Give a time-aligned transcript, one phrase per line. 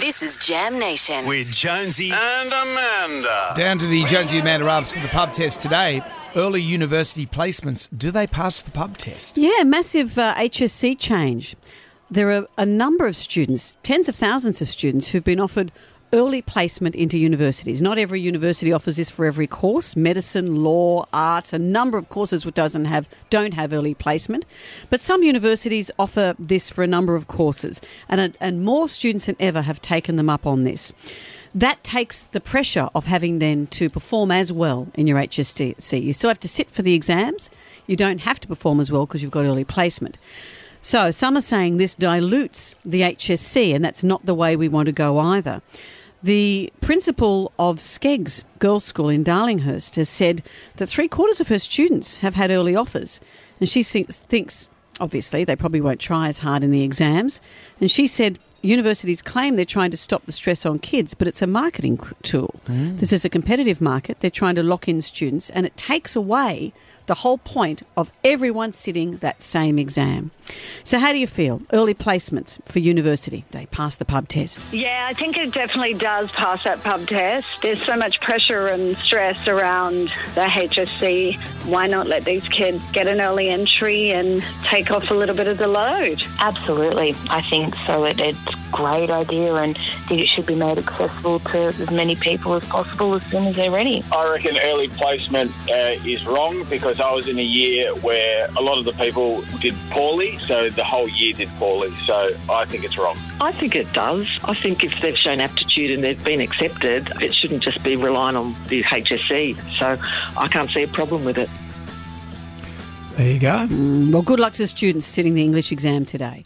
[0.00, 1.26] This is Jam Nation.
[1.26, 3.52] with Jonesy and Amanda.
[3.54, 6.02] Down to the Jonesy and Amanda Arms for the pub test today.
[6.34, 9.36] Early university placements, do they pass the pub test?
[9.36, 11.54] Yeah, massive uh, HSC change.
[12.10, 15.70] There are a number of students, tens of thousands of students, who've been offered
[16.12, 17.80] early placement into universities.
[17.80, 19.94] Not every university offers this for every course.
[19.96, 24.44] Medicine, law, arts, a number of courses which doesn't have don't have early placement,
[24.88, 29.26] but some universities offer this for a number of courses, and uh, and more students
[29.26, 30.92] than ever have taken them up on this.
[31.54, 36.02] That takes the pressure of having then to perform as well in your HSC.
[36.02, 37.50] You still have to sit for the exams.
[37.88, 40.16] You don't have to perform as well because you've got early placement.
[40.80, 44.86] So some are saying this dilutes the HSC, and that's not the way we want
[44.86, 45.60] to go either.
[46.22, 50.42] The principal of SCEGGS Girls' School in Darlinghurst has said
[50.76, 53.20] that three quarters of her students have had early offers,
[53.58, 54.68] and she thinks,
[55.00, 57.40] obviously they probably won't try as hard in the exams.
[57.80, 61.40] And she said universities claim they're trying to stop the stress on kids, but it's
[61.40, 62.60] a marketing tool.
[62.66, 62.98] Mm.
[62.98, 64.20] This is a competitive market.
[64.20, 66.74] They're trying to lock in students, and it takes away
[67.06, 70.30] the whole point of everyone sitting that same exam.
[70.84, 71.62] So, how do you feel?
[71.72, 73.44] Early placements for university.
[73.50, 74.72] They pass the pub test.
[74.72, 77.46] Yeah, I think it definitely does pass that pub test.
[77.62, 81.38] There's so much pressure and stress around the HSC.
[81.66, 85.46] Why not let these kids get an early entry and take off a little bit
[85.46, 86.22] of the load?
[86.38, 88.04] Absolutely, I think so.
[88.04, 91.90] It, it's a great idea, and I think it should be made accessible to as
[91.90, 94.02] many people as possible as soon as they're ready.
[94.12, 98.62] I reckon early placement uh, is wrong because I was in a year where a
[98.62, 101.94] lot of the people did poorly, so the whole year did poorly.
[102.04, 103.16] So I think it's wrong.
[103.40, 104.28] I think it does.
[104.44, 108.36] I think if they've shown aptitude and they've been accepted, it shouldn't just be relying
[108.36, 109.56] on the HSC.
[109.78, 109.98] So
[110.36, 111.48] I can't see a problem with it.
[113.16, 113.66] There you go.
[113.66, 116.44] Mm, well, good luck to the students sitting the English exam today.